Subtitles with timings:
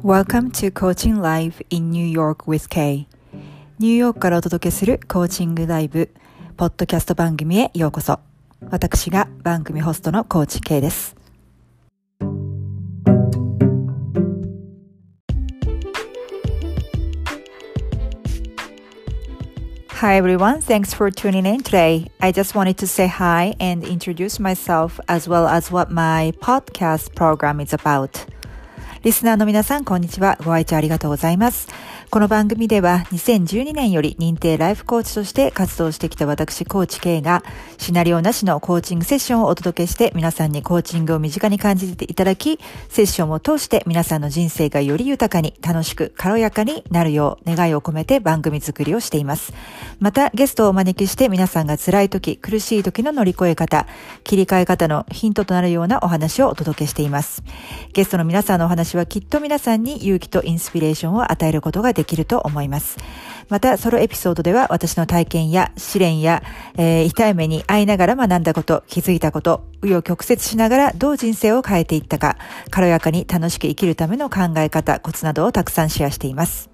[0.00, 3.06] Welcome to Coaching Live in New York with Kay
[3.78, 6.10] ニューヨークからお届けするコーチングライブ
[6.56, 8.20] ポッドキャスト番組へようこそ
[8.70, 11.16] 私が番組ホストのコーチ K です
[20.00, 22.06] Hi everyone, thanks for tuning in today.
[22.20, 27.14] I just wanted to say hi and introduce myself as well as what my podcast
[27.14, 28.26] program is about.
[29.03, 30.37] リスナーの皆さん、こんにちは。
[30.43, 31.69] ご愛聴ありがとうございます。
[32.11, 37.41] この番組では2012年より認定ライフコーチとして活動してきた私コーチ K が
[37.77, 49.53] シナリオなしのコーチングセッションをお届けして皆さんにコーチングを身近に感じていただきセッションを通して皆さんの人生がより豊かに楽しく軽やかになるよう願いを込めて番組作りをしています。
[50.01, 53.87] またゲストをお招きして皆さんが辛い時、苦しい時の乗り越え方、
[54.25, 57.41] 切り替え方のヒントとなるようなお話をお届けしています。
[57.93, 62.97] ゲストの皆さんのお話はきっと皆さんに勇気とインスピレーションを与えることができますできると思います。
[63.51, 66.41] また、ソロエピソードでは私の体験や試練や、
[66.77, 72.37] えー、痛い目に遭いながら学んだこと、気づいたこと、紆余曲折しながらどう人生を変えていったか、
[72.69, 76.69] 軽やかに楽しく生きるための考え方、コツなどをたくさんシェアしています。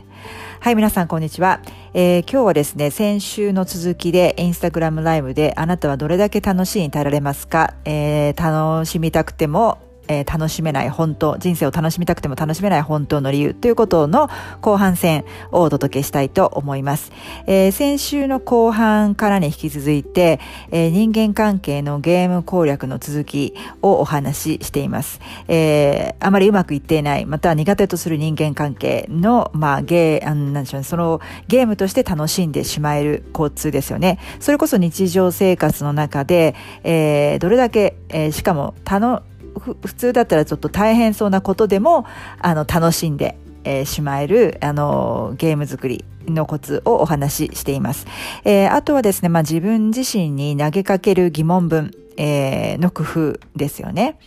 [0.64, 1.60] はい、皆さんこんにちは。
[1.92, 14.28] えー、今日はですね、先週の続きでインスタグラムライブであなたはどれだけ楽しいに耐えられますか、えー、楽しみたくてもえー、楽しめない本当、人生を楽しみたくても楽しめない本当の理由ということの
[14.60, 17.12] 後半戦をお届けしたいと思います。
[17.46, 25.20] えー、先週の後半からに引き続いて、えー、人間関係のゲーム攻略の続きをお話ししています。
[25.48, 34.18] えあまりうまくいっていない、また苦手とする人間関係の、まあ、ゲー、あなんでしょうね、そのゲームとして楽しんでしまえる交通ですよね。
[34.40, 39.22] それこそ日常生活の中で、えどれだけ、えしかも楽、
[39.58, 42.06] 普通だったらちょっと大変そうなことでも
[42.40, 48.06] あの楽しんで、えー、しまえるあのゲーム作りのコツをお話ししています。
[48.44, 54.18] えー、あとはですね、まあ、自分自身に投げかける疑問文、えー、の工夫ですよね。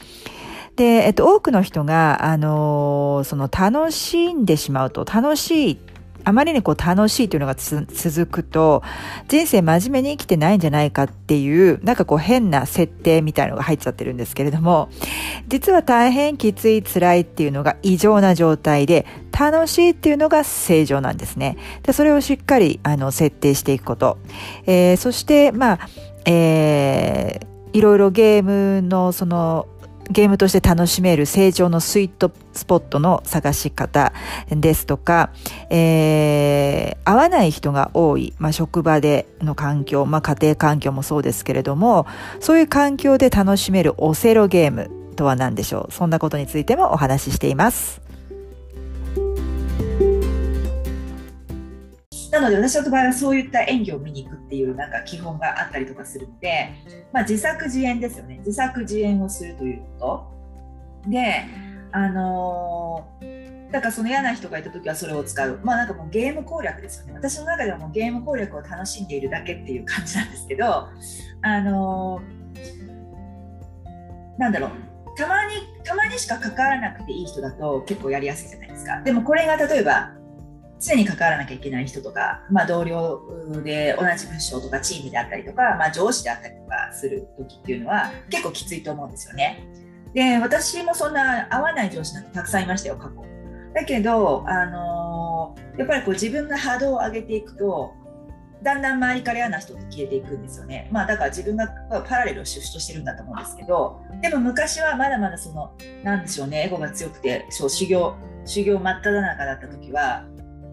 [0.75, 5.79] で、えっと、多くの人が、あのその楽しんでしまうと、楽しい
[6.27, 8.83] あまりにこう楽しいというのが続くと、
[9.29, 14.89] 人生真面目に生きてないんじゃないかっていう、なんかこう変な設定みたいのが入っちゃってるんですけれども、
[15.47, 21.57] 実は大変きつい辛いっていうのが異常な状態で、楽しいっていうのが正常なんですね。
[21.83, 24.17] で、それをしっかり、あの、設定していくこと。
[24.65, 25.79] えー、そして、まあ、
[26.25, 29.67] えー、いろいろゲームのその
[30.09, 34.13] ゲームとして楽しめる成長のスイートスポットの探し方
[34.49, 35.31] ですとか、
[35.69, 42.07] えー、合わない人が多い、まあ、職場での環境、まあ、家庭環境もそうですけれども、
[42.39, 45.91] そういう環境で楽しめるオセロゲームとは何でしょう？
[45.91, 48.06] そんなことについてもお話ししています。
[52.39, 56.73] なので私の場合はそういった演技を見に行くっていうなんか基本があったりとかするので、
[57.11, 58.37] まあ、自作自演ですよね。
[58.39, 60.31] 自作自演をするというこ
[61.05, 61.09] と。
[61.09, 61.45] で
[61.91, 65.59] あのー、だからその嫌な人がいた時はそれを使う。
[65.63, 67.13] まあなんかもうゲーム攻略ですよね。
[67.13, 70.89] 私の中ではもうゲーム攻略を楽しんでいるだけっていう感じなんですけど
[71.41, 74.71] あのー、なんだろう。
[75.17, 79.01] たまにたまにしか関わらなくていい人だと結構やりやすいじゃないですか。
[79.01, 80.11] でもこれが例えば
[80.79, 83.21] 常に関わらなきゃいけない人とか、まあ、同僚
[83.63, 89.63] で同じ部署とかチームであったりとか、まあ、上司であったりとかする時っていうのは結構きついと思うんですよね。
[90.13, 93.25] で私もそんな合わない上司なんてたくさんいましたよ過去。
[93.73, 97.93] だけど、あのー、やっぱりこう自分が波動を上げていくと
[98.63, 100.89] だんだん周りから嫌な人って消えていくんですよね。
[100.91, 101.67] まあだから自分が
[102.07, 105.71] パラレルをシフトしてるんだと思うんですけど、でも昔はまだまだその、
[106.03, 108.15] なんでしょうね、エゴが強くて、そう修行、
[108.45, 110.25] 修行真っ只中だった時は、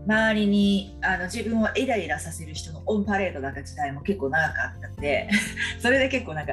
[0.07, 5.29] 周りにあの自分をイライラさせる人のオンパレードだった時代も結構長かったんで
[5.81, 6.53] それで結構なんか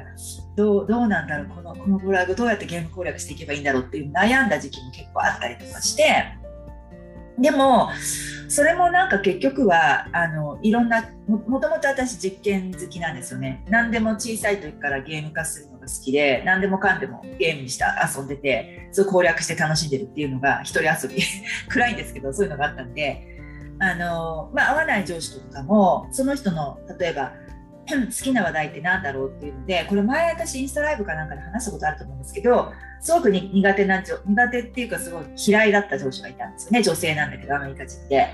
[0.55, 6.25] どうどうなんだろうこのこのブラグどうやってゲーム攻略していけばいいんだろうっていう悩んだ時期も結構あったりとかして
[7.41, 7.89] でも
[8.47, 13.63] それもなんか結局はあのいろんなもともと私実験好きなんですよね。
[13.69, 21.23] 何でも小さい時からゲーム化するのが好きで何でもかんでもゲームにして遊んでてそれ攻略して楽しんでるっていうのが一人遊び。
[21.69, 23.30] 暗いんですけどそういうのがあったんで
[23.81, 27.33] あの、まあ、合わない上司とかもその人の例えば
[27.89, 36.83] 好きな話題って何だろうっていうのでこれ前私インスタライブかなんかで話したことあると思うんですけどすごく苦手な苦手っていうかすごい嫌いだった上司がいたんですよね。
[36.83, 38.27] 女性なんだけどアメリカ人で。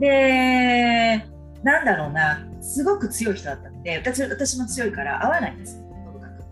[0.00, 1.26] で
[1.62, 2.44] なんだろうな。
[2.62, 5.82] すごく強い人だったので私私も強いから合わないんです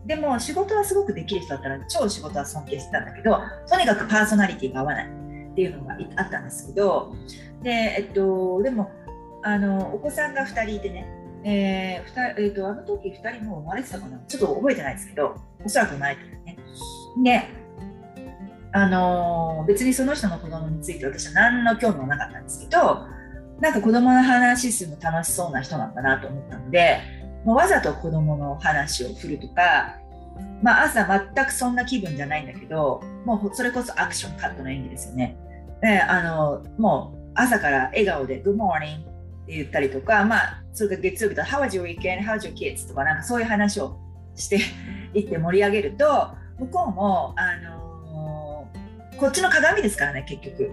[0.06, 7.14] でも仕事はすごくできる人だったら超仕事は尊敬してたんだけどとにかくパーソナリティが合わないっていうのがあったんですけど
[7.62, 8.90] で、えっと、でも
[9.42, 11.06] あのお子さんが2人いてね、
[11.44, 16.58] えーえーと、あの時2人もう生まれてたかなちょっと覚えてないですけどおそらく生まれてるね。
[17.22, 17.42] で
[18.72, 23.04] あの別にその人の子供について私は何の興味もなかったんですけど
[23.60, 27.00] なんか子供の話するの楽しそうな人なんだなと思ったので
[27.44, 29.96] もうわざと子供の話を振るとか、
[30.62, 31.04] まあ、朝
[31.34, 35.36] 全くそんな気分じゃないんだけどもうそれこそアクションカットの演技ですよね。
[35.82, 42.20] であのもう朝から笑顔で Good morning って言ったりとか、まあ、それか月曜日と How was your weekend?
[42.24, 42.88] How's your kids?
[42.88, 43.98] とか、なんかそういう話を
[44.34, 44.58] して
[45.14, 46.28] いって盛り上げると、
[46.58, 50.72] 向こうも、あのー、こっちの鏡ですからね、結局。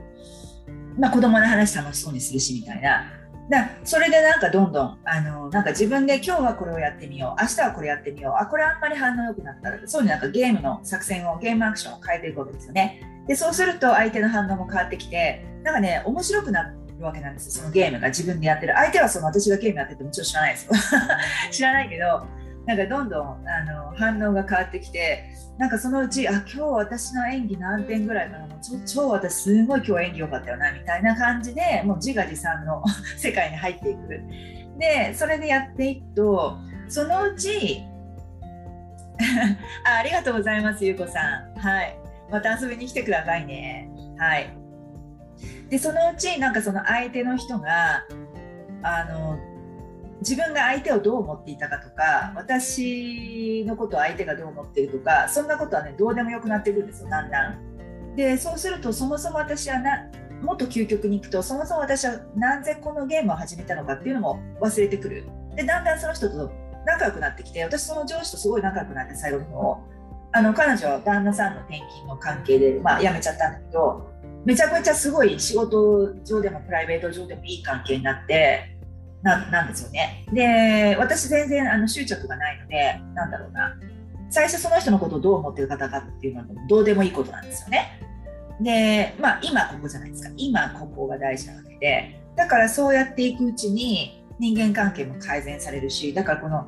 [0.98, 3.06] まあ、子供の話楽しそうにするしみたいな。
[3.50, 13.02] だそれでなんかどんどん、あの、なんか自分で今日はこれをやってみよう、明日はこれやってみよう、あ、これあんまり反応良くなったら、そういうなんかゲームの作戦を、ゲームアクションを変えていくわけですよね。
[13.28, 18.74] で、そうすると相手の反応も変わってきて、なんかね、面白くなるわけなんです、そのゲームが自分でやってる。
[18.76, 20.72] 相手はその私がゲームやっててもちろん知らないですよ。
[21.52, 22.26] 知らないけど、
[22.66, 32.84] なんかどんどんあの反応が変わってきて、なんかそのうち、あ、今日私の演技何点ぐらいかな、もう超私すごい今日演技良かったよな、みたいな感じで、もう自画自賛の
[33.18, 34.22] 世界に入っていく。
[34.78, 36.58] で、それでやっていくと、
[36.88, 37.84] そのうち、
[39.86, 41.60] あありがとうございます、ゆうこさん。
[41.60, 42.07] はい。
[42.32, 43.90] また遊びに来てくださいね。
[44.18, 44.58] はい。
[45.70, 48.06] でそのうちなんかその相手の人が
[48.84, 49.38] あの
[50.20, 58.16] 自分が相手をどう思っていたかとか私のことを相手がどう思っているとかそんなことはねどうでもよくなってくるんですよだんだん。
[58.16, 60.10] でそうするとそもそも私はな
[60.42, 65.26] もっと究極に行くとそもそも私はなぜこのゲームを始めたのかっていうのも忘れてくる。
[65.56, 66.52] でだんだんその人と
[66.86, 69.78] 仲良くなってきて私その上司とすごい仲良くなって最後の方
[70.32, 74.08] あの彼女は旦那さんの転勤の関係で、まあ、辞めちゃったんだけど
[74.46, 78.78] めちゃくちゃすごい仕事上でもプライベート上でもいい関係になって
[79.24, 80.26] ななんですよね。
[80.32, 83.76] で私全然あの執着がないのでなんだろうな
[84.30, 88.00] 最初その人のことをどう思ってる方かっていうのはどうでもいいことなんですよね。
[88.62, 96.68] でまあ今ここじゃないですか今ここが大事なわけでだからそうやっていくうちに人間関係も改善されるしだからこの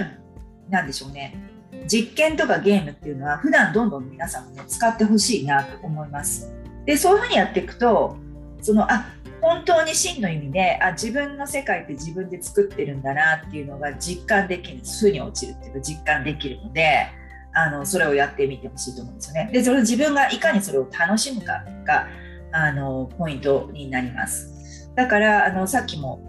[0.68, 1.53] 何でしょうね
[1.86, 6.52] 実験とかゲームっていうのは普段どんどん皆さんもね使ってほしいなと思います。
[6.86, 8.16] でそういうふうにやっていくと
[8.60, 9.06] そのあ
[9.40, 17.06] 本当に真の意味であ自分の世界って自分で作ってるんだなっていうのが実感できる負に落ちるっていうか実感できるので
[17.54, 19.50] あのそれをやってみてほしいと思うんですよね。
[19.52, 22.08] でそれ自分がいかにそれを楽しむかが
[22.52, 24.90] あのポイントになります。
[24.94, 26.22] だからあのさっきも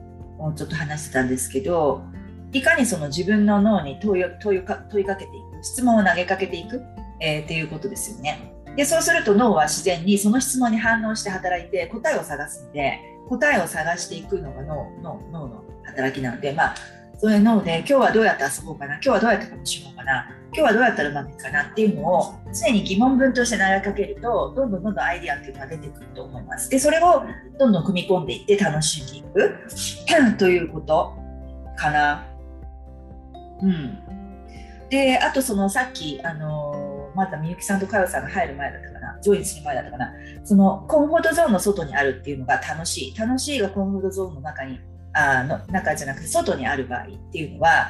[0.56, 2.04] ちょっと話してたんですけど
[2.52, 6.82] いかにその自分の脳に問い問い問いかけてい質問を投げかけていく、
[7.20, 8.52] えー、っていうことですよね。
[8.76, 16.76] でそうすると脳は自然にその質問に反応して働いて答えを探すので答えを探していくのが脳脳脳の働きなのでまあ
[17.18, 26.70] それ脳で今日はどうやって遊ぼうかな今日はどうやって楽しもうかな今日はどうやったらうまくいくかなっていうのを常に疑問文として投げかけるとどんどんどんどんアイデアっていうのが出てくると思います。
[26.70, 27.24] でそれを
[27.58, 29.56] どんどん組み込んでいって楽しんでいく。
[30.38, 31.14] ということ
[31.78, 32.26] かな
[33.62, 34.05] うん。
[34.90, 40.14] であとそのさっきあのまだみゆきさんとかよさんが入る前だったかなジョインする前だったかな。
[40.44, 43.16] そのコンフォートゾーンの外にあるっていうのが楽しい。
[43.18, 44.80] 楽しいがコンフォートゾーンの中に
[45.14, 47.90] あの中じゃなくて外にある場合っていうのは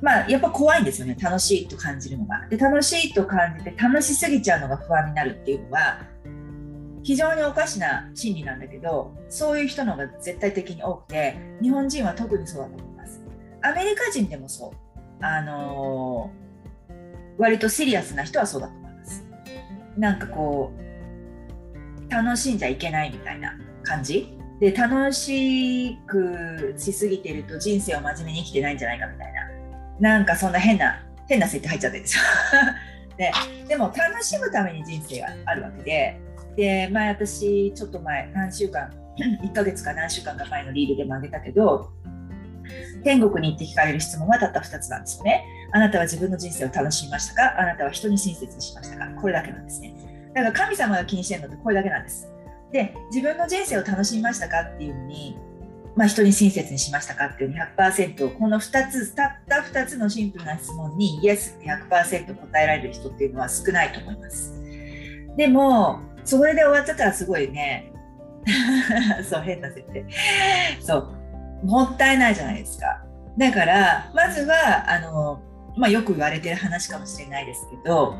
[0.00, 1.16] まあやっぱ怖いんですよね。
[1.20, 2.46] 楽しいと感じるのが。
[2.48, 5.98] で楽しいと感じて楽しすぎちゃうのが不安になるっていうのは
[7.02, 13.20] 非常におかしな心理なんだけどそういう人の方が絶対的に多くて日本人は特にそうだと思います。
[13.62, 14.87] アメリカ人でもそう。
[15.20, 16.92] あのー、
[17.38, 19.24] 割とシリアスな人はそうだと思います。
[19.96, 24.34] なんかこう楽しんじゃいけないみたいな感じ？
[24.60, 29.40] で楽しくしすぎてると人生を真面目に生きてないんじゃないかみたいな。
[30.00, 32.22] なんかそんな変な変な設定入っちゃってるん ですよ
[33.68, 36.20] でも楽しむために人生があるわけで。
[36.56, 38.90] で前私ちょっと前何週間
[39.44, 41.92] 1ヶ月か何週間か前のリールでもあげたけど
[43.04, 45.44] 天国に行って聞かれる質問はたった2つなんですよね。
[45.72, 47.60] あなたは自分の人生を楽しみましたか？
[47.60, 49.06] あなたは人に親切にしましたか？
[49.20, 49.94] これだけなんですね。
[50.34, 52.28] だから神様が気にしてるのってこれだけなんです。
[52.72, 55.38] で自分の人生を楽しみましたかっていうのに、
[55.96, 64.52] まあ、人に親切にしましたかっていう100%この2つたった2つのシンプルな質問にイエスって100%答えられる人っていうのは少ないと思います。
[65.36, 67.90] でもそれで終わってたらすごいね。
[69.28, 70.04] そう変な設定。
[70.80, 71.17] そう。
[71.62, 73.04] もったいないじゃないですか。
[73.36, 75.40] だからまずはあの、
[75.76, 78.16] まあ、よく言われてる話かもしれないですけど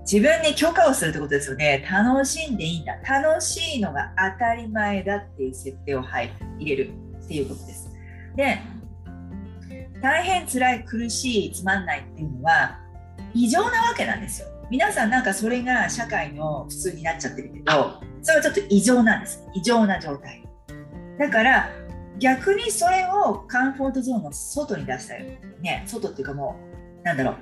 [0.00, 1.86] 自分に許可をするってことですよね。
[1.90, 2.96] 楽しんでいいんだ。
[2.96, 6.30] 楽しいのが当たり前だっていう設定を入
[6.60, 6.90] れる
[7.24, 7.90] っていうことです。
[8.36, 8.58] で
[10.02, 12.78] 大変辛い苦しいつまんないっていうのは
[13.32, 14.48] 異常なわけなんですよ。
[14.70, 19.42] 皆さんなんかそれが社会の普通になっちゃってるけどそれはちょっと異常なんです。
[19.54, 20.42] 異常な状態。
[21.18, 21.70] だから
[22.18, 25.24] 逆にそれをカンフォートゾーンの外に出したよ
[25.60, 26.56] ね外っていうかも
[27.02, 27.34] うなんだろう。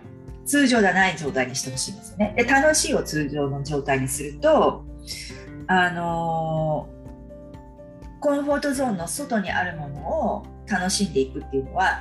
[0.45, 2.35] 通常ではない状態にしてほしいんですよね。
[2.37, 4.85] で楽しいを通常の状態にすると
[5.69, 10.01] あのー、コンフォートゾーンの外にあるもの
[10.37, 12.01] を楽しんでいくっていうのは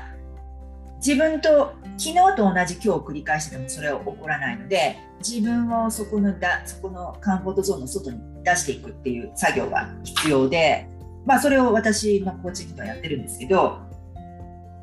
[0.97, 10.87] 自分と昨日と同じ今日を繰り返しててもそれは起こらないので自分をそこのだそこのカンフォートゾーンの外に出していくっていう作業が必要で、
[11.25, 13.79] まあ、それを私のコーチングはやってるんですけど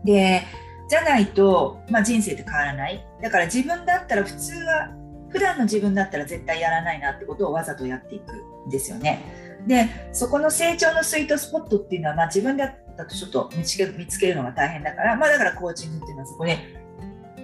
[0.05, 0.43] で
[0.89, 4.95] じゃないと、まあ、人生って変わらないだから自分だったら普通は
[5.31, 8.33] 普段の自分だったら絶対やらないなってことをわざとやっていく
[8.67, 9.21] んですよね。
[9.67, 16.59] でそこの成長のスイートスポットっていうのは、まあ、自分だったとちょっと見つけるのが大変だから、まあ、だからコーチングっていうのはそこで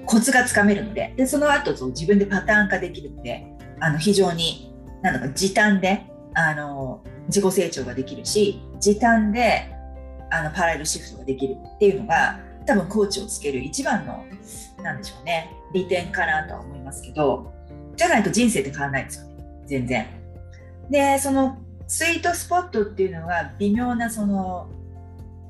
[0.06, 3.44] コツがつかめるのででその後そう自分でパターン化できるので
[3.80, 4.72] あの非常に
[5.02, 9.70] なんだか時短であの自己成長ができるし時短で
[10.30, 14.24] あのパラレルシフトができるっていうのが多分コーチをつける一番の
[14.82, 17.52] なんでしょうね利点かなとは思いますけど
[17.96, 19.34] じゃないと人生って変わらないですよね
[19.66, 20.06] 全然。
[20.90, 24.68] でそのスイートスポットっていうのが微妙なその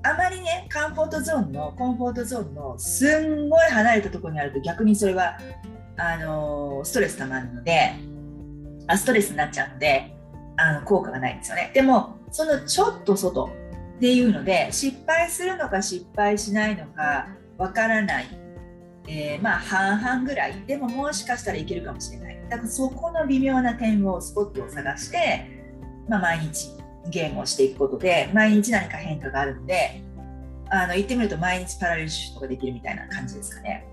[0.03, 5.39] あまりねカンフォートゾーンのコンフォートゾーンのすんごい離れたところにあると逆にそれは
[5.97, 7.95] あのストレスたまるので
[8.87, 10.14] あストレスになっちゃうので
[10.57, 11.71] あの効果がないんですよね。
[11.75, 13.51] でもそのちょっと外
[13.97, 18.27] っていうので失敗するのか失敗しないのかわからない、
[19.09, 20.63] えー、まあ半々ぐらい。
[20.67, 22.41] でももしかしたらいけるかもしれない。
[22.49, 25.55] だからそこの微妙な点をスポットを探して
[26.09, 26.71] まあ、毎日
[27.09, 30.03] ゲームをしていくことで毎日何か変化があるので
[30.71, 33.87] あの言ってみると毎日パラレルシフトができるみたいな感じですかね。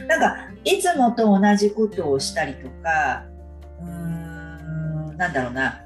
[0.00, 3.24] うん、なんかいつもと同じことをしたりとか
[3.80, 4.25] うん。
[5.16, 5.80] なんだろうな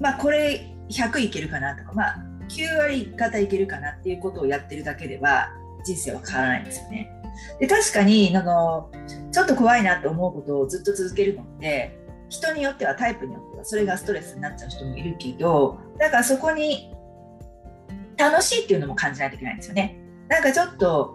[0.00, 2.16] まあこれ100いけるかなとかまあ
[2.48, 5.50] 9割方いけるかなっていうことをやってるだけでは
[5.84, 7.10] 人生は変わらないんですよね。
[7.58, 8.90] で確かにあの
[9.32, 16.94] ちょっと怖いなと思うことをずっと続けるのって人によってはタイプによってはそれがストレスになっちゃう人もいるけどだからそこに
[18.16, 19.98] 楽しいっていうのも感じないといけないんですよね。
[20.28, 21.14] なんかちょっと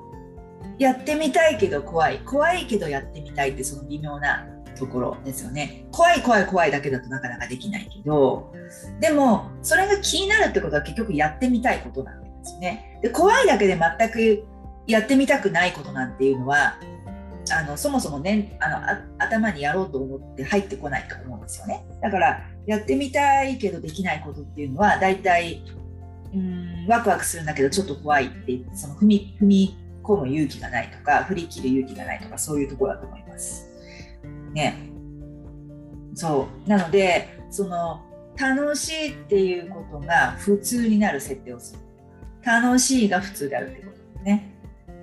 [0.80, 4.48] やってみたいけど怖い怖いけどやってみたいってその微妙な
[4.78, 5.86] ところですよね。
[5.92, 8.54] 怖い怖い怖いだけだとなかなかできないけど
[9.00, 13.00] でもそれが気になるってことは結局やってみたいことなんですね。
[13.02, 14.46] で怖いだけで全く
[14.88, 16.80] やってみたくないことなんていうのは
[17.52, 25.64] あのそもそもねあの頭にやろうと思って入ってこないと思うんですよねだからやってみたいけどできないことっていうのは大体
[26.34, 33.67] うんワクワクするんだけどちょっと怖いってその踏み踏み込む勇気がないとか振り切る勇気がないとかそういうところだと思います。
[34.58, 34.90] ね
[36.16, 38.02] そうなのでその
[38.36, 41.80] 楽しいっていうことが普通になる設定をする
[42.44, 44.54] 楽しいが普通であるってことですね。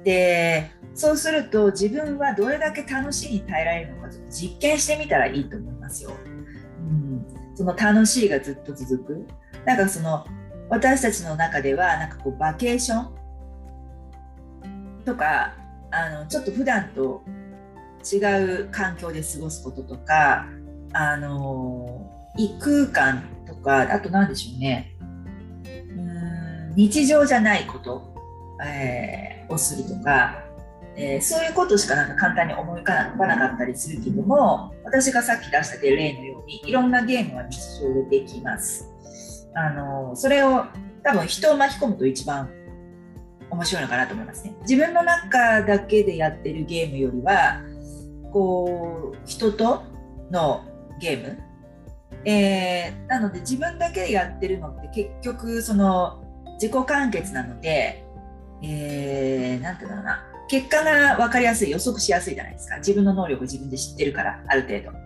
[0.05, 6.11] でそうすると自分はどれだけ楽しいに耐えられるのかちょっと実験してみたらいいと思いますよ。
[6.11, 9.27] うん、その楽しいがずっと続く。
[9.65, 10.27] なんかその
[10.69, 13.15] 私たちの中ではなんかこうバケーション
[15.05, 15.55] とか
[15.91, 17.23] あのちょっと普段と
[18.05, 20.47] 違う環境で過ごすこととか
[20.93, 24.97] あの異空間とかあと何でしょうね
[25.65, 28.15] うん日常じゃないこと、
[28.65, 30.43] えー、をするとか、
[30.97, 38.91] えー、そういうことしかなんか簡単に思い浮かばなかったりするけども私がさっき出した例のようにいろんなゲームは日常でできます。
[39.57, 40.65] あのそれを
[41.05, 42.51] 多分人を巻き込むと一番
[43.51, 44.57] 面白いのかなと思いますね。
[44.63, 47.61] 自分の中だけでやってるゲームよりは
[48.35, 49.85] こう人と
[50.33, 50.65] の
[50.99, 51.39] ゲーム、
[52.25, 56.21] えー、なので自分だけでやってるのって結局その
[56.55, 58.05] 自己完結なので、
[58.61, 60.25] えー、ていうんだろうな。
[60.49, 62.77] 結果が分かりやすい予測しやすいじゃないですか。
[62.79, 64.99] 自分の能力を自分で知ってるからある程度。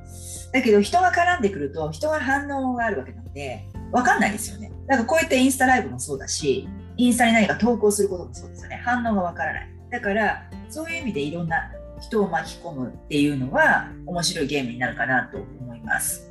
[0.53, 4.73] だけど人が絡んでくると人が反応があるわけなので分かんないですよね。
[4.87, 6.67] だからこういったインスタライブもそうだし
[6.97, 8.81] インスタに何か投稿することもそうですよね。
[8.83, 9.69] 反応が分からない。
[9.91, 11.71] だからそういう意味でいろんな
[12.01, 16.31] 人を巻き込むっていうのは面白いゲームになるかなと思います。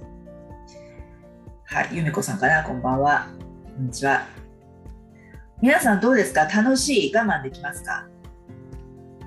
[1.65, 3.27] はい、ゆめこさんかな、こんばんは。
[3.75, 4.25] こんにちは。
[5.61, 6.45] 皆さんどうですか？
[6.45, 7.15] 楽しい？
[7.15, 8.07] 我慢できますか？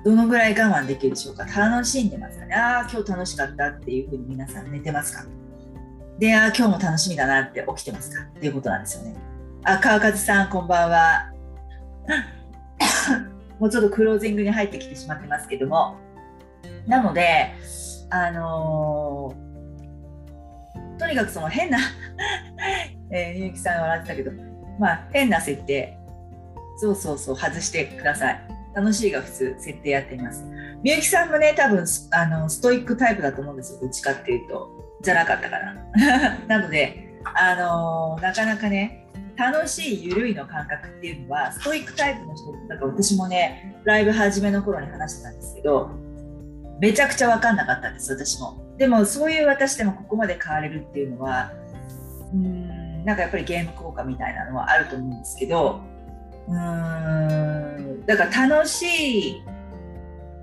[0.03, 1.45] どのぐらい我慢できるでしょうか？
[1.45, 2.55] 楽しんでますかね？
[2.55, 5.25] ああ、今日楽しかったっていうふうに皆さん寝てますか？
[6.17, 8.23] で、ああ、今日も楽しみだなって起きてますか？
[8.23, 9.15] っていうことなんですよね。
[9.63, 11.31] あ、川和さん、こんばんは。
[13.59, 15.95] もうちょっとクロージングに入ってきてしまってますけども、
[16.87, 17.53] なので、
[18.09, 21.77] あのー、とにかくその変な
[23.11, 24.31] えー、ゆうきさん笑ってたけど、
[24.79, 25.97] まあ、変な設定、
[26.77, 28.39] そうそうそう、外してください。
[28.73, 30.43] 楽しいが普通、設定やってみます。
[30.83, 34.69] みゆきさんもね、多分あのストイックタイプだと思うんですよ、どっちかっていうと。
[35.01, 36.37] じゃなかったかな。
[36.47, 45.89] なので、あのー、なかなかね、楽しい、ゆるいの感覚っていうのは、ストイックタイプの人だから私もね、ライブ始めの頃に話してたんですけど、
[46.81, 48.57] めちゃくちゃ分かんなかったんです私も。
[48.77, 51.51] でもそういう私でもここまで変われるっていうのは
[52.33, 55.79] うんなんかやっぱりゲーム効果みたいなのはあると思うんですけど
[56.47, 59.43] うんだから楽しい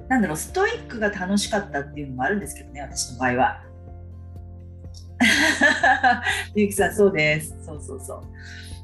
[0.09, 3.64] なんだろうストイックが楽しかったっていうのもあるんですけどね私の場合は。
[6.55, 7.57] みゆきさんそうです。
[7.64, 8.22] そうそうそう。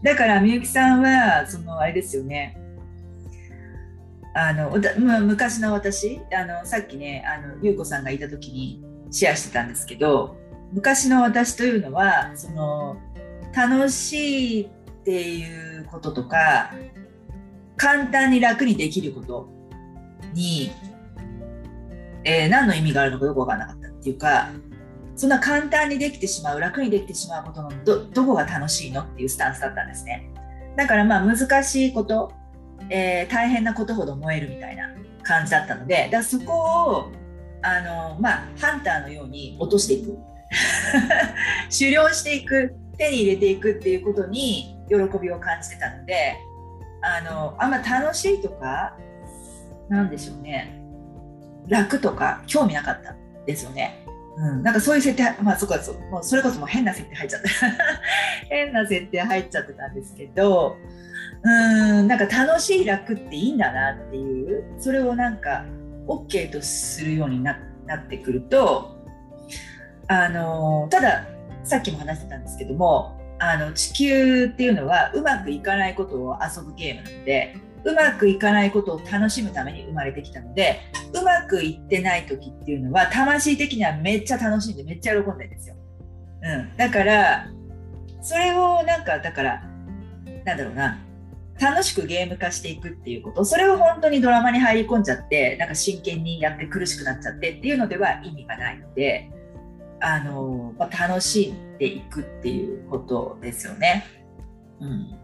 [0.03, 2.59] だからみゆきさんはそのあれですよね。
[4.35, 4.71] あの
[5.21, 10.37] 昔の私あのさっきねあの優子さんがいた時にシェアしてたんですけど
[10.73, 12.97] 昔の私というのはその
[13.55, 14.69] 楽しいっ
[15.05, 16.73] ていうこととか
[17.77, 19.49] 簡単に楽にできること
[20.33, 20.73] に、
[22.25, 24.51] えー、何の意味があるのかよく分からなかったっていうか
[25.15, 30.29] そんな簡単にできてしまう楽にできてしまうことのどどこが楽しいのっていうスタンスだったんですね。
[30.77, 32.33] だからまあ難しいこと
[32.91, 34.89] えー、大変なことほど燃えるみたいな
[35.23, 37.13] 感じだったのでだからそこを
[37.63, 40.19] あの、まあ、ハンターのように落としていく。
[41.77, 46.37] 狩猟していく手に入れていくっていうことに喜びを感じてたので
[47.03, 48.97] あのあんま楽しいとか
[49.89, 50.81] なんでしょうね。
[51.67, 53.15] 楽とか興味なかった
[53.47, 54.05] ですよね。
[54.37, 57.49] うん、なんかそういう設定、まあ、そこはそもうそれこそもう変な設定入っちゃった。
[58.49, 60.77] 変な設定入っちゃってたんですけど
[61.45, 65.65] うんなんか楽しい楽っていいんだなっていうそれをなんか
[66.07, 68.97] OK とするようになってくると
[70.09, 71.27] あのただ
[71.63, 80.81] さっきも話してたんですけどもあの地球っていうのはうまくいかないことを遊ぶゲームなのでうまくいかないことを楽しむために生まれてきたので
[81.13, 85.77] うまくいってない時っていうのは魂的にはめっちゃ楽しんでめっちゃ喜んでるんですよ。
[86.43, 87.47] うん、だから
[88.23, 89.63] それをなんかだから
[90.45, 90.99] なんだろうな
[91.61, 93.45] 楽しくゲーム化していくっていうこと。
[93.45, 99.31] それを本当にドラマに入り込んじゃってなんか真剣にやって苦しくなっちゃってっていうのでは意味がないので
[100.01, 104.05] あの、まあ、楽しんでいくっていうことですよね。
[104.81, 105.19] うん、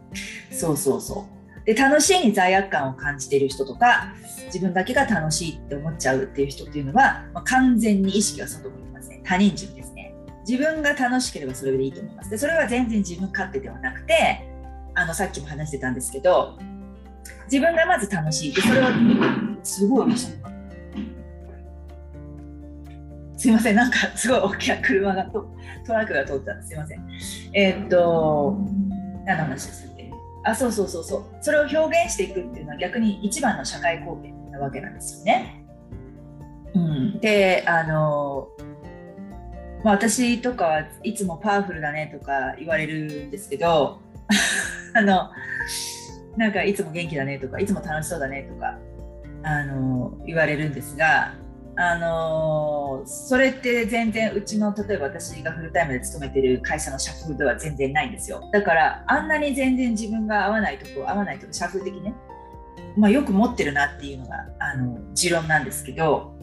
[0.51, 1.65] そうそうそう。
[1.67, 4.15] で楽しいに罪悪感を感じている人とか
[4.47, 9.21] 自分だけが楽しいって思っちゃうっていう人っていうのは、まあ、完全に意識が外向いますね。
[9.25, 10.15] 他人軸ですね。
[10.49, 12.31] 自分が楽しければそれでいいと思います。
[12.31, 14.50] でそれは全然自分勝手ではなくて
[14.95, 16.59] あのさっきも話してたんですけど
[17.51, 18.91] 自分がまず楽しいでそれは
[19.63, 20.39] すごいす
[23.49, 25.49] いませんなんかすごい大きな車がト
[25.89, 27.09] ラックが通ったすいません。
[27.55, 28.59] えー、っと
[29.25, 30.11] 何の話ですっけ？
[30.45, 31.25] あそうそうそうそう。
[31.41, 35.65] それを表現していくっていうのは逆に一番の社会貢献なわけなんですよね。
[36.75, 38.49] うん、であの、
[39.85, 44.01] まあ、私とかはいつもパワフルだねとか言われるんですけど
[44.95, 45.31] あの
[46.37, 48.79] なんかいつも元気だねとかいつも楽しそうだねとか
[49.43, 51.35] あの言われるんですが
[51.77, 58.51] あのそれって全然うちの例えば私がフルタイムで勤めてる会社の社風では全然ないんですよ。
[58.53, 62.15] だからあんなに全然自分が合わないとこ合わないとこ社風的ね、
[62.97, 66.35] まあ、よく持ってるなっていうのがあの持論なんですけど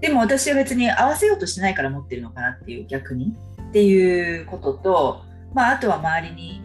[0.00, 3.34] でも私は別に合わせようとしてないから持ってるのかなっていう逆に。
[3.70, 5.22] っていうことと、
[5.54, 6.62] まあ、あとは周りに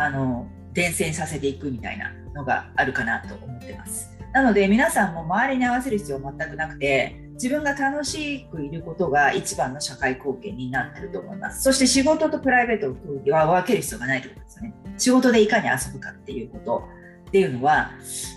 [0.00, 4.16] あの伝染させていくみたいなのがあるかなと思ってます。
[4.32, 11.62] なので皆さんも周りに合わせる必要は全くなくて自分が楽しくいることが一番の社会貢献になってると思います。
[11.62, 14.74] そして仕事とプライベートは分ける必要がないということですよね。
[14.96, 16.84] 仕事でいかに遊ぶかっていうこと
[17.28, 17.90] っていうのは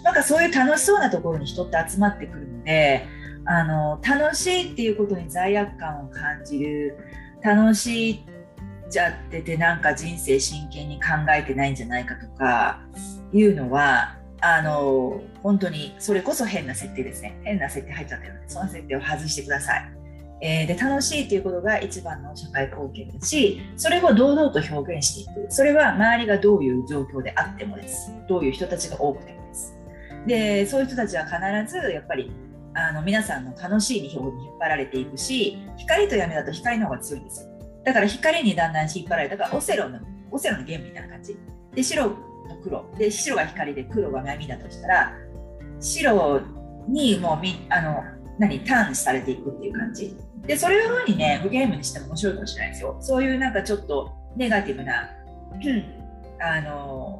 [0.03, 3.05] なんかそういう楽しそうなところに人って集まってくるので
[3.45, 6.97] あの楽しいっていうことに罪悪感を感じる
[7.41, 8.25] 楽しい
[8.93, 12.79] ちゃっててなんか人生真剣に考えてないんじゃないかとか
[13.33, 17.39] いうのはあの本当にそれこそ変な設定ですね。
[17.43, 19.91] 変な設定入っちゃってるのでその設定を外してください、
[20.41, 25.47] えー、で楽しいということが一番の社会貢献だしそれを堂々と表現していく。
[25.49, 28.11] それは周りがどういう状況であってもです。
[28.29, 29.75] どういう人たちが多くてもです。
[30.27, 31.39] でそういう人たちは必
[31.71, 32.31] ずやっぱり
[32.75, 34.23] あの皆さんの楽しいに引っ
[34.59, 37.52] 張られていくし光と闇だと光の方が強いんですよ。
[37.83, 39.99] だから光にだんだん引っ張られたからオセロの
[40.31, 41.37] オセロのゲームみたいな感じ？
[41.75, 42.15] で白と
[42.63, 42.85] 黒。
[42.97, 45.13] で白が光で黒が闇だとしたら
[45.79, 46.41] 白
[46.87, 48.03] にもうみあの
[48.39, 50.17] 何ターンされていくっていう感じ。
[50.45, 52.97] でそういう風にねゲームにしても面白いかもしれないですよ。
[52.99, 55.09] そういうなんかちょっとネガティブな、
[55.53, 55.85] うん、
[56.41, 57.19] あの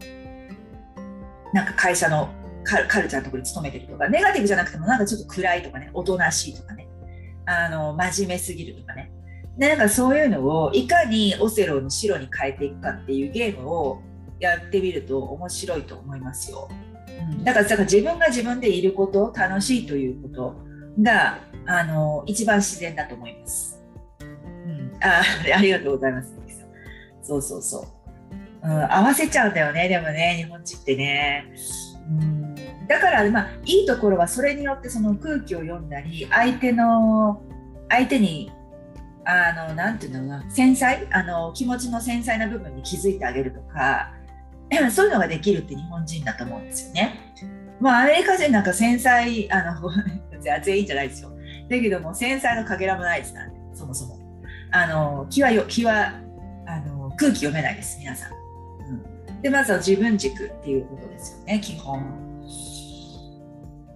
[1.54, 2.30] なんか会社の
[2.64, 6.88] カルカルチャーのところに勤めてるとかネガティブじゃなくてもなんかちょっと暗いとかねおとなしいとかね
[7.46, 9.12] あの真面目すぎるとかね。
[9.58, 14.02] でなんかそういうのをいかにオセロの白に変えていくかっていうゲームを
[14.40, 16.68] やってみると面白いと思いますよ。
[17.32, 20.56] うん、だからだから自分が自分でいること楽しいということ
[21.02, 23.80] があの一番自然だと思います。
[24.22, 25.22] うん、あ
[25.56, 26.34] ありがとうございます。
[27.22, 28.68] そうそうそう。
[28.68, 31.54] うん、合わせちゃうんだよねでもね日本人ってね。
[32.10, 32.44] うん
[32.88, 37.42] だから、まあ、いいところはそれによってその空気を読んだり相手の
[37.90, 38.52] 相手に
[39.26, 41.08] あのなんていうのな繊細？
[41.12, 44.12] あの気持ちの繊細な部分に気づいてあげるとか
[44.92, 47.34] そういうのができるって日本人だと思うんですよね。
[47.80, 49.90] まあ、アメリカ人なんか繊細あの
[50.64, 51.32] 全員じゃないですよ。
[51.70, 54.20] だけども繊細のかけらもないですからねそもそも。
[54.72, 56.14] あの気はよ気は
[56.66, 58.32] あの空気読めないです皆さん。
[59.30, 62.00] うん、でまずは自分軸っていうことですよね基本。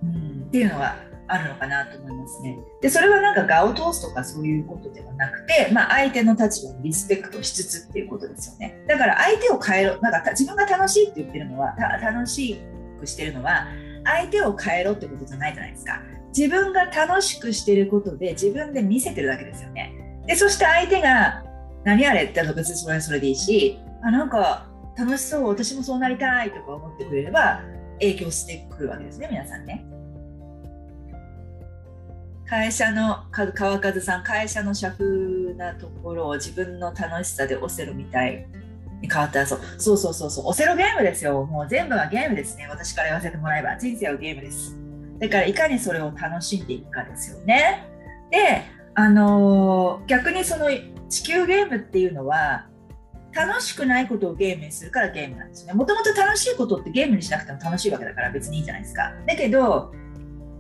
[0.04, 0.96] うん、っていうのは
[1.28, 2.58] あるのかなと思いますね。
[2.82, 8.84] でそれはなんか我を通すとかそういうことではなくて、まあ、相手の立場にリスペクトしつつっていうことですよね。
[8.88, 12.60] だから相手を変えろなんか自分が楽しいって言ってるのは楽し
[13.00, 13.68] くしてるのは
[14.04, 16.02] 相手を変えろってことじゃないじゃないですか。
[16.36, 19.94] 自分が楽しくしてることで自分で見せてるだけですよね。
[20.26, 21.44] でそして相手が
[21.84, 27.62] 何あれって言ったら別にそれはそれでいいしあなんか楽しそう私もそうなりたいとか思ってくれれば
[28.00, 29.86] 影響してくるわけですね皆さんね。
[32.50, 38.48] 会社の川和さん会社の社風なところを自分の楽しさでオセロみたい。
[39.02, 41.46] に変わったらそうそうそうそうそうオセロゲームですよ。
[41.46, 42.68] もう全部はゲームですね。
[42.68, 43.78] 私から言わせてもらえば。
[43.78, 44.76] 人生はゲームです。
[45.20, 47.88] だからいかにそれを楽しんでいくかですよね。
[48.32, 48.64] で
[48.96, 50.66] あのー、逆にその
[51.10, 52.66] 地球ゲームっていうのは
[53.34, 55.74] 楽しくないことをゲームにするからゲームなんですね。
[55.74, 59.14] もともと楽しいことってゲームにしなくても楽しいわけだから別にいいじゃないですか。
[59.28, 59.94] だけど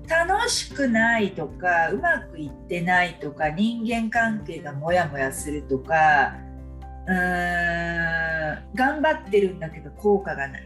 [0.08, 6.36] 楽しくないとかうまくいってないとか人間関係がモヤモヤするとか
[7.08, 10.64] うーん頑張ってるんだけど効果がない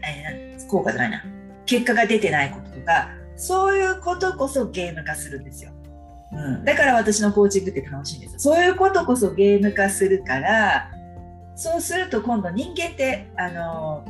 [0.68, 1.24] 効果じゃないな。
[1.66, 5.72] 結果が出てないこととかそういうことこそゲーム化するんですよ、
[6.32, 10.90] うん、だから私のコーチングって楽しいんですそういうことこそゲーム化するから
[11.54, 14.04] そうすると今度人間ってあの、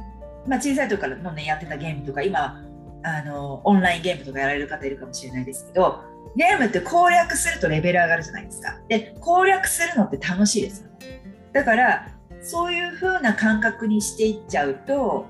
[0.46, 2.62] まあ、小さい時からのねやってたゲームとか今
[3.04, 6.00] あのオンラインゲームとかやられる方いるかもしれないですけど
[6.36, 8.78] ゲームって攻略するとレベル上がるじゃないですか。
[8.88, 11.22] で攻略するのって楽しいですよね。
[11.52, 12.08] だから
[12.40, 15.26] そういう風な感覚にしていっちゃうと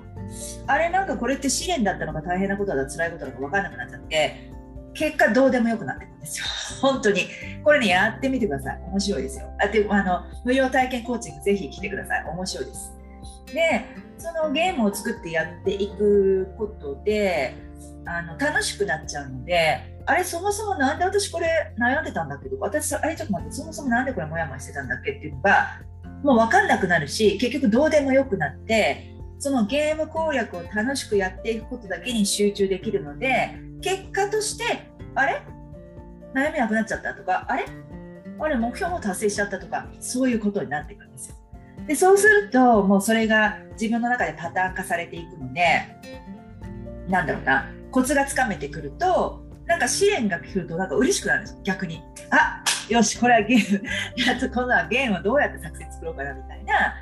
[0.67, 4.51] あれなんかこれって試練だったのか大変なことだ辛いことだか分かんなくなっちゃって
[4.93, 6.45] 結果どうでもよくなってくるんですよ。
[6.81, 7.21] 本当に。
[7.63, 8.81] これねやってみてください。
[8.89, 9.47] 面白いですよ。
[9.59, 12.25] あであの無料体験コーチングぜひ来てください。
[12.25, 12.93] 面白いです。
[13.53, 13.85] で
[14.17, 17.55] そのゲームを作ってやっていくことで
[18.05, 25.79] あの楽しくなっちゃうのであれそもそもなんで私これ悩んでたんだけど私あれちょっと待ってそもそもなんでこれモヤモヤしてたんだっけっていうのが
[26.23, 35.41] もう分かんなくなるし結局どうでもよくなってそのゲーム攻略を楽しくやっていくことだけに集中できるので結果としてあれ？
[36.33, 37.65] 悩みなくなっちゃったとかあれ？
[38.39, 41.12] あれ目標も達成しちゃったとかそういうことになってくん
[41.87, 41.95] で。
[41.95, 45.63] そうするともうそれが自分の中でパターン化されていくので
[47.07, 52.01] なんだろうなコツがつかめてくるとなんか試練が来るとなんか嬉しくなるんです逆に。
[52.31, 56.95] あよしこれはゲームやっと今度はゲームをどうやって作戦作ろうかなみたいな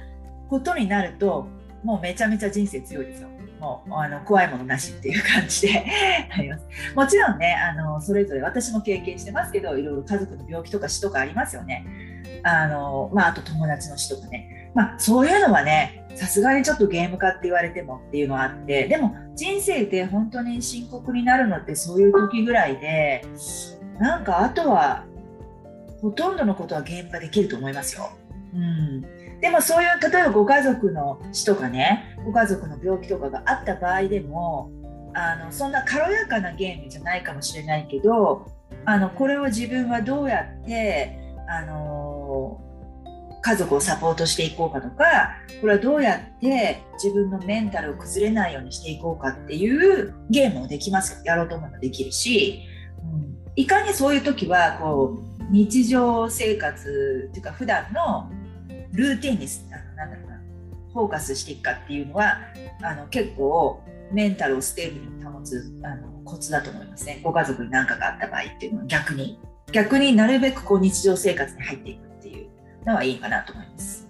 [0.47, 1.47] ことになると
[1.83, 3.29] もうめちゃめちゃ人生強いですよ。
[3.59, 5.85] もうあの怖いものなしっていう感じで
[6.31, 6.65] あります。
[6.95, 11.85] もちろんねあのそれぞれ私も経験してますけどいろいろ家族の病気とか死とかありますよね。
[12.43, 23.25] あの、まあ、あと友達の死とかね、まあ、そういうのはねさすがにちょっとゲーム化って言われてもっていうのはあってでも人生で本当に深刻になるのってそういう時ぐらいで
[23.99, 25.05] なんかあとは
[26.01, 28.09] ほとんどのことはゲーム化できると思いますよ。
[28.53, 29.01] うん、
[29.39, 34.71] でもそういう例えばご家族の死とかねご家族の病気とかがあった場合でも
[35.13, 38.47] あのそんな軽やかなゲームじゃないかもしれないけど
[38.85, 42.59] あのこれを自分はどうやってあの
[43.41, 52.63] 家族をサポートしていこうかとかこれはどうやって自分のメンタルを崩れないようにしていこうかっていうゲームもできますやろうと思えばできるし、
[53.03, 58.29] うん、いかにそういう時はこう日常生活っていうか普段の
[58.93, 60.41] ルーティンにあのなんだろうな。
[60.93, 62.37] フォーカスしていくかっていうのは
[62.81, 67.21] あの結構メンタルを stable に保つあのコツだと思いますね。
[67.23, 69.39] ご家族に何かがあった場合っていうのは逆に。
[69.71, 72.10] 逆になるべくこう日常生活に入っていく。
[72.85, 74.09] のはいいかなと思います。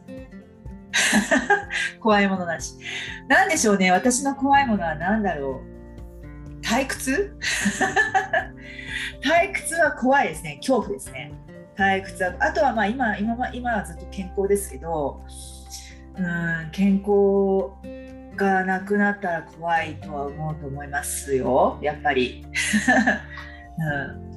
[2.00, 2.76] 怖いものなし。
[3.28, 3.92] 何でしょうね。
[3.92, 6.62] 私の怖いものは何だろう。
[6.62, 7.38] 退屈？
[9.24, 10.58] 退屈は怖いですね。
[10.58, 11.32] 恐怖ですね。
[11.78, 15.24] 退屈はあとはまあ今今今はずっと健康ですけど
[16.16, 17.72] うん健康
[18.36, 21.78] がなくなったら怖いとは思うと思いますよ。
[21.82, 22.46] やっぱり、
[23.78, 24.32] うん。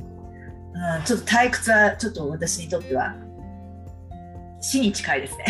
[0.97, 3.14] うん、ちょっと退屈はちょっと私にとっては
[4.64, 5.44] 死に近いですね。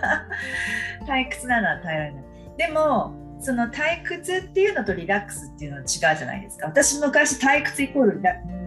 [1.06, 2.24] 退屈なのは耐えられない。
[2.56, 6.66] でもその退屈っていうのとリラックスっていうのは違うじゃないですか。
[6.66, 8.22] 私昔退屈イコール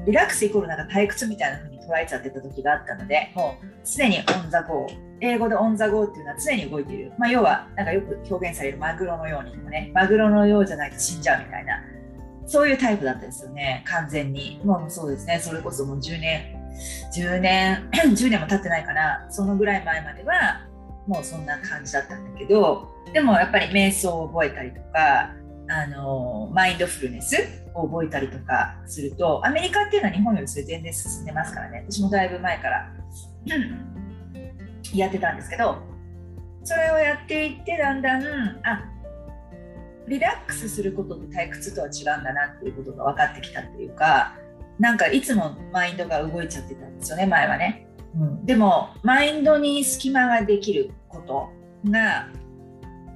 [0.05, 3.65] リラックスイコールなんか退屈みたいな風に捉えちゃってた時があったのでもう。
[3.85, 9.91] 常に on the go 英語で on the go っていうのは常に動いている、まあ、要はなんかよく表現されるマグロのようにとかね。
[9.93, 11.83] マグロのようじゃないと死んじゃうみたいな。
[12.45, 13.83] そういうタイプだったですよね。
[13.85, 14.61] 完全に。
[14.63, 15.39] もうそうですね。
[15.39, 16.52] それこそもう10年
[17.15, 20.61] 10年 10年も経ってないかなそのぐらい前までは
[21.07, 25.31] もうそんな感じだったんだけどでもやっぱり瞑想を覚えたりとか
[25.69, 27.35] あのマインドフルネス
[27.73, 31.85] を覚えたりとかするとアメリカっていうのは日本よりそれ全然進んでますからね。
[31.89, 32.91] 私もだいぶ前から
[34.93, 35.77] やってたんですけど
[36.63, 38.23] それをやっていってだんだん
[38.63, 38.89] あ
[40.07, 44.35] リラックスすることって退屈とは違うんだなっていうことが分かってきたっていうか
[44.79, 51.49] なんかいつもマインドが動いちゃってたんですよね前はね、うん、でもマインドに隙間ができること
[51.89, 52.27] が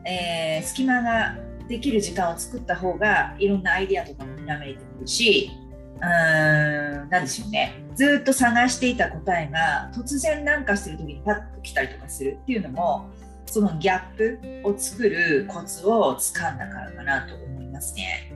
[0.08, 1.36] えー、隙間が
[1.67, 5.52] できる時間を作った方がいろんなアイディアとかもひらめいてくるし
[5.98, 7.74] うーん何でしょうね。
[7.96, 13.10] ずっと探していた答えが突然なんかしてる時にパッと来たりとかするっていうのも
[13.48, 18.32] そのギャップを作るコツをつかんだからかなと思いますね。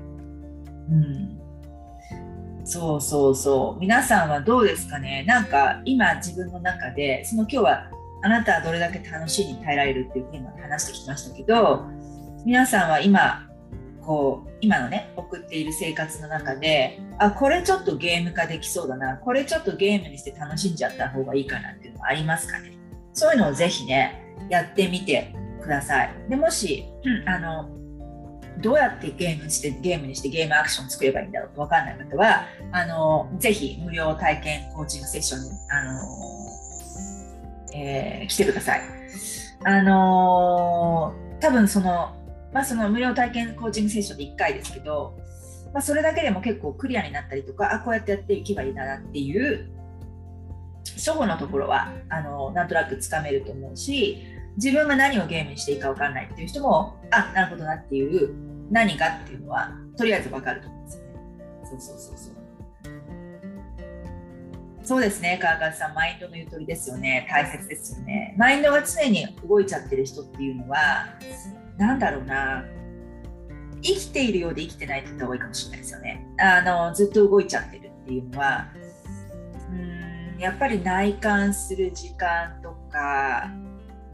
[0.90, 1.41] うん、
[2.72, 3.82] そうそうそう。
[3.82, 5.26] 皆さんはどうですかね？
[5.28, 7.92] なんか今自分の中でその今日は
[8.24, 11.84] あなたはどれだけ楽しいに耐えられるっていうテーマで話してきましたけど
[12.46, 13.46] 皆さんは今
[14.02, 22.72] こう今のね送っている生活の中であこれちょっとゲーム化できそうだなこれちょっとゲームにして楽しんじゃった方がいいかなっていうのはありますかね？
[23.12, 26.14] そういうのをぜひねやってみてください。
[26.30, 26.86] でもし、
[27.26, 27.70] あの
[28.62, 36.42] どうやってゲームしてゲームにしてゲームアクション作ればいいんだろうと分かんない方はあのぜひ無料体験コーチングセッションにあの
[37.74, 38.82] えー、来てください。
[39.64, 42.16] あの、多分その、
[42.54, 45.18] まあ、その無料体験コーチングセッションで1回ですけど、
[45.74, 49.70] まあ、それだけでも結構クリアになったりとか、あ、こうやってやっていけばいいんだなっていう、
[50.96, 54.18] 初歩のところは、あのなんとなくつかめると思うし、
[54.58, 58.34] 自分が何をゲームにしていいか分かんないっていう人も、あ、なるほどなっていう、
[58.72, 61.12] 何かっていうのは、とりあえず分かると思うんですよね。
[61.66, 62.36] そうそうそうそう。
[64.84, 68.34] そうですね、川上さん、マインドのゆとりですよね、大切ですよね。
[68.38, 71.06] マインドが常に動いちゃってる人っていうのは、
[71.78, 72.66] 何だろうな、
[73.84, 76.28] 生きているようで生きてないって言った方がいいかもしれないですよね。
[76.40, 77.92] あのずっと動いちゃってる。
[78.02, 78.68] っていうのは
[79.70, 83.50] うんやっぱり内観する時間とか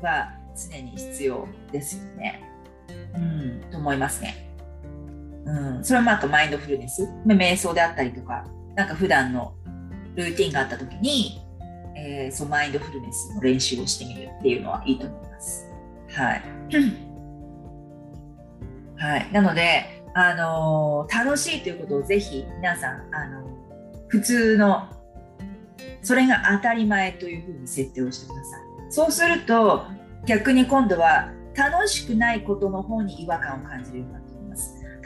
[0.02, 2.44] は常に必要ですよね。
[3.16, 4.47] うん、と思いますね。
[5.48, 9.56] うん、それはまあマインドフルネス、瞑想であったりとか、なんか普段の
[10.16, 11.40] ルーティンがあった時に、
[11.96, 15.72] えー、そのマインドフルネスの練習をしてみるっていうのはいいと思います。
[16.10, 16.44] はい。
[18.98, 23.50] はい、なので、あのー、楽しいということをぜひ皆さん、あのー、
[24.08, 24.90] 普通の
[26.02, 28.62] それが当たり前というふうに設定をしてください。
[28.90, 29.86] そうすると
[30.26, 34.27] 逆に今度は楽しくないことの方に違和感を感じるようになる。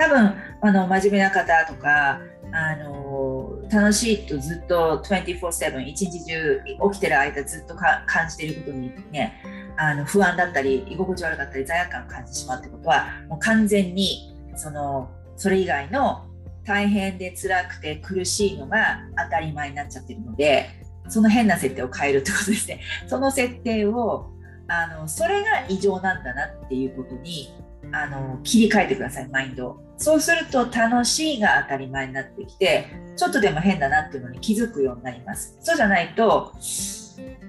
[0.02, 2.20] 多分あの真面目な方とか
[2.52, 6.62] あの楽しいとずっと24/7一日中
[6.92, 9.40] 起きてる間ずっと感じていることにね
[9.78, 16.26] あの不安だったり居心地悪かったり罪悪感を感じてしまうってことはもう完全にそのそれ以外の
[16.66, 20.68] 大変で辛くて苦しいのが当たり前になっちゃってるので
[21.10, 22.82] その変な設定を変えるってことですね。
[23.06, 24.32] その設定を
[24.68, 27.54] あのそれが異常なんだなっていうことに
[27.94, 36.54] あの切り替えてくださいマインドそうすると楽しいが当たり前になってきてちょっとでも変だなっていうのに気づくようになりますそうじゃないと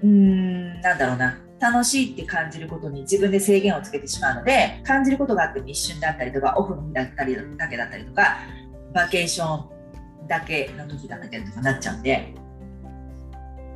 [0.03, 8.39] うーんなんだろうな楽しいって感じることに自分で制限をつけてしまうので感じることがあっても一瞬だったりとかオフの日だったりだけだったりとか
[8.93, 12.35] バケーションだけの時だったりとかなっちゃうんで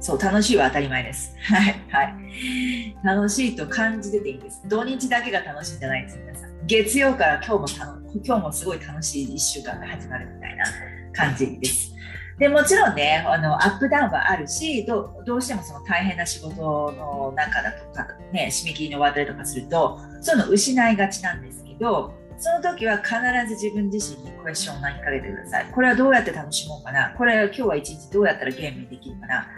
[0.00, 1.34] そう、楽しいは当たり前です。
[1.42, 1.74] はい。
[1.88, 2.96] はい。
[3.02, 4.62] 楽しいと感じてていいんです。
[4.66, 6.45] 土日だけが楽しいんじゃないです、皆さん。
[6.66, 10.64] 月曜から今日も今日もすごい楽しい1週間が始まるみたいな
[11.12, 11.92] 感じです。
[12.38, 23.14] でもちろんねあのアップダウンはあるしどうしてもその大変な仕事の中だとか、ね、締め切りの終わったりとかするとそういうの失いがちなんですけどその時は必
[23.48, 25.66] ず自分自身にクエスチョンを投げかけてください。
[25.72, 27.14] これはどうやって楽しもうかな？
[27.16, 29.48] これは今日は一日どうやったらゲームできるかな？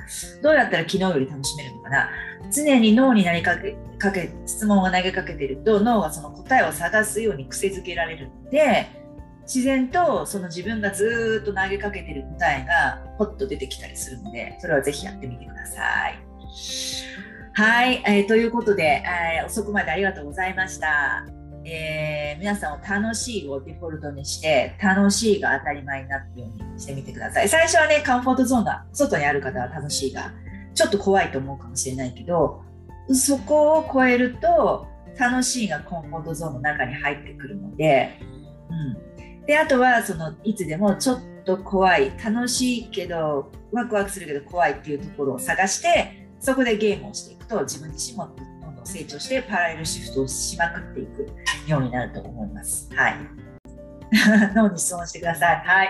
[0.43, 2.11] どうやったら昨日より楽しめるのかな？
[2.53, 8.87] 常に脳になりかけかけ質問を投げかけていると脳がその答えを探すように癖づけられるので
[9.43, 16.19] 自然とその自分がずっと投げかけてる答えがポッと出てきたりするのでそれはぜひやってみてください。
[17.55, 21.27] はい、えー、ということで、えー、遅くまでありがとうございました。
[21.71, 27.49] えー、皆さんを楽しいをデフォルトにして楽しいが当たり前になってようにしてみてください。
[27.49, 30.33] 最初はねカンフォートゾーンが外にある方は楽しいが
[30.75, 32.63] ちょっと怖いと思うかもしれないけど
[33.13, 34.87] そこを超えると
[35.19, 38.19] 楽しいがコンフォートゾーンの中に入ってくるので、
[38.71, 48.31] うん、であとはそのいつでもちょっと怖い楽しいけどワクワクするけど怖いっていうところを探してそこでゲームをしていくと自分自身も
[48.85, 51.27] 成長してパラレルシフトをしまくっていく
[51.67, 52.89] ようになると思います。
[52.95, 53.15] はい。
[54.55, 55.57] 脳に質問してください。
[55.65, 55.89] はい。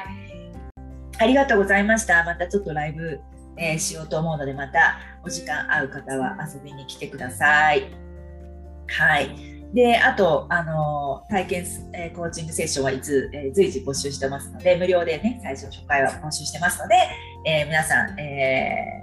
[1.19, 2.25] ありがとうございました。
[2.25, 3.21] またちょっとライブ、
[3.57, 7.91] えー、しようと思うので、またお時間合う方は遊びに来てください。
[8.89, 9.59] はい。
[9.75, 16.95] で、あと、あの体験、えー、コーチングセッションはいつ、えー、随時募集してますので、無料でね、最初初回は募集してますので、
[17.45, 19.03] えー、皆さん、え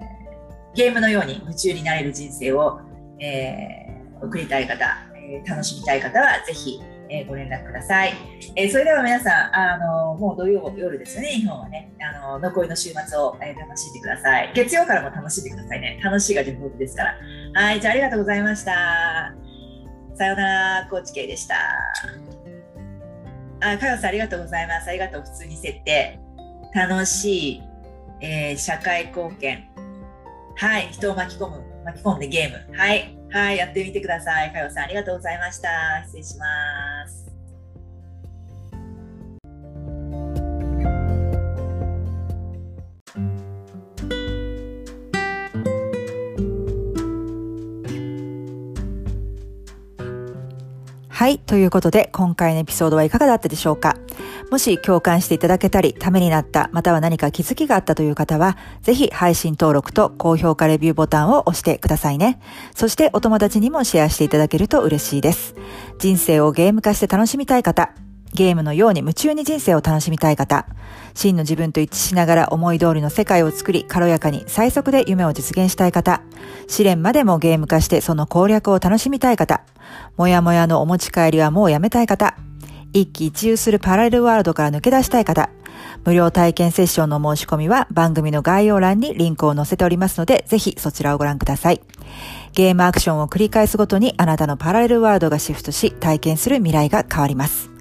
[0.73, 2.79] ー、ゲームのように夢中になれる人生を、
[3.19, 8.13] えー送りたい方、えー、楽しみたい方はぜひ、えー、ご連絡ください、
[8.55, 11.27] えー、それでは皆さんあのもう土曜夜ですね。
[11.27, 11.91] 日本はね。
[11.99, 14.51] あの残りの週末を、え楽しんでください。
[14.53, 15.99] 月曜からも楽しんでくださいね。
[16.03, 17.61] 楽しいがデフォルトですから。
[17.61, 19.33] はいじゃあありがとうございました。
[20.15, 20.87] さようなら。
[20.89, 21.55] コーチ系でした。
[23.61, 24.89] あかよさんありがとうございます。
[24.89, 25.21] ありがとう。
[25.21, 26.19] 普通に設定。
[26.73, 27.63] 楽しい、
[28.21, 29.67] えー、社会貢献。
[30.55, 31.74] はい人を巻き込む。
[31.85, 34.51] 巻き込んでゲームはいはい、やってみてください。
[34.53, 35.69] かよさん、ありがとうございました。
[36.05, 37.24] 失礼します。
[51.25, 51.39] はい。
[51.39, 53.97] ということで、今回のエピソードはいかがだったでしょうか？
[54.51, 62.39] もし共感していただけたり、ためになった、または何か気づきがあったという方は、ぜひ配信登録と高評価レビューボタンを押してくださいね。
[62.75, 65.55] そしてお友達にもシェアしていただけると嬉しいです。
[65.97, 67.89] 人生をゲーム化して楽しみたい方、
[68.35, 70.67] ゲームのように夢中に人生を楽しみたい方、
[71.15, 76.21] 真の自分と一致しながら思い通りの世界を作り、軽やかに最速で夢を実現したい方、
[76.67, 79.63] 試練までもゲーム化してその攻略を楽しみたい方、
[80.17, 82.35] もやもやのお持ち帰りはもうやめたい方、
[82.93, 85.49] 一喜一憂するパラレルワールドから抜け出したい方、
[86.05, 91.81] 無料体験セッションの申し込みは番組の概要欄にリンクを載せておりますので、ぜひそちらをご覧ください。
[92.53, 97.74] ゲームアクションを繰り返すごとにあなたのパラレルワールドがシフトし、体験する未来が変わります。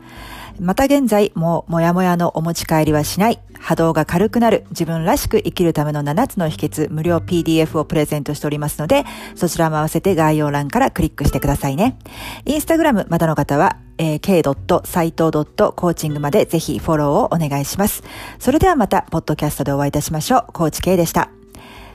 [0.61, 11.99] また現在、もうもやもやのお持ち帰りはしない、波動が軽くなる、自分らしく生きるための7つの秘訣、無料 PDF をプレゼントしておりますので、そちらも合わせて概要欄からクリックしてくださいね。
[12.45, 18.03] インスタグラムまたの方は、えー、k.saito.coaching までぜひフォローをお願いします。
[18.39, 20.53] それではまた、ポッドキャストでお会いいたしましょう。
[20.53, 21.44] コーチ K でした。